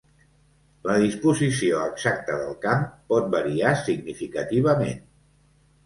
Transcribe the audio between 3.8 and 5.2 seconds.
significativament.